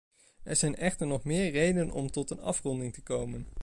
[0.43, 3.47] Er zijn echter nog meer redenen om tot een afronding te komen.